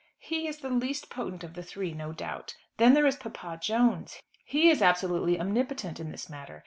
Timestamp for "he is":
0.17-0.57, 4.43-4.81